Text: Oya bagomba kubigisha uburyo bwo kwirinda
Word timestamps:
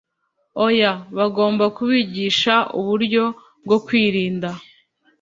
Oya 0.65 0.93
bagomba 1.17 1.65
kubigisha 1.75 2.53
uburyo 2.79 3.23
bwo 3.63 3.77
kwirinda 3.85 4.49